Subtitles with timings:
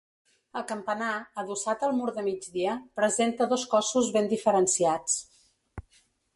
[0.61, 1.09] El campanar,
[1.41, 5.23] adossat al mur de migdia, presenta dos cossos ben diferenciats.